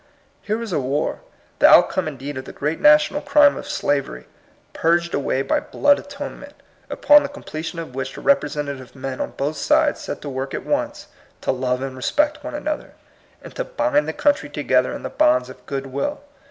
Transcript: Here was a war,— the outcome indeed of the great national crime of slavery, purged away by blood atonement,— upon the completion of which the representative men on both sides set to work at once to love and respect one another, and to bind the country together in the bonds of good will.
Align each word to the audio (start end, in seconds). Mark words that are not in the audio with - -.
Here 0.41 0.57
was 0.57 0.73
a 0.73 0.79
war,— 0.79 1.19
the 1.59 1.67
outcome 1.67 2.07
indeed 2.07 2.35
of 2.35 2.45
the 2.45 2.51
great 2.51 2.79
national 2.79 3.21
crime 3.21 3.55
of 3.55 3.69
slavery, 3.69 4.25
purged 4.73 5.13
away 5.13 5.43
by 5.43 5.59
blood 5.59 5.99
atonement,— 5.99 6.53
upon 6.89 7.21
the 7.21 7.29
completion 7.29 7.77
of 7.77 7.93
which 7.93 8.15
the 8.15 8.21
representative 8.21 8.95
men 8.95 9.21
on 9.21 9.29
both 9.37 9.57
sides 9.57 10.01
set 10.01 10.19
to 10.23 10.27
work 10.29 10.55
at 10.55 10.65
once 10.65 11.05
to 11.41 11.51
love 11.51 11.83
and 11.83 11.95
respect 11.95 12.43
one 12.43 12.55
another, 12.55 12.95
and 13.43 13.53
to 13.55 13.63
bind 13.63 14.07
the 14.07 14.11
country 14.13 14.49
together 14.49 14.91
in 14.91 15.03
the 15.03 15.09
bonds 15.11 15.51
of 15.51 15.63
good 15.67 15.85
will. 15.85 16.21